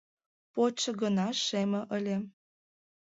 [0.53, 2.17] Почшо гына шеме ыле.